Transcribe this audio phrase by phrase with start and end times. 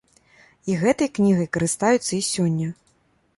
[0.71, 2.73] І гэтай кнігай карыстаюцца і сёння.